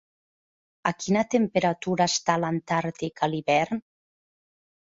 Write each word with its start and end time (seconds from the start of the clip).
A 0.89 0.91
quina 1.03 1.23
temperatura 1.35 2.09
està 2.13 2.39
l'Antàrtic 2.45 3.25
a 3.29 3.31
l'hivern? 3.35 3.85